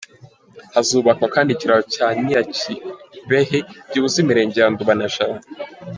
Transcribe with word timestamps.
Hazubakwa 0.73 1.27
kandi 1.35 1.49
ikiraro 1.51 1.83
cya 1.93 2.07
Nyirakibehe 2.21 3.57
gihuza 3.91 4.17
imirenge 4.23 4.57
ya 4.59 4.69
Nduba 4.73 4.93
na 4.99 5.07
Jabana. 5.13 5.43